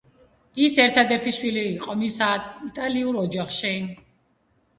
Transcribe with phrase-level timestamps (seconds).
[0.67, 2.17] ის ერთადერთი შვილი იყო მის
[2.71, 3.77] იტალიურ ოჯახში.